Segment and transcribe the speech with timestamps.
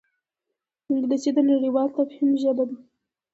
[0.91, 2.75] انګلیسي د نړیوال تفهیم ژبه ده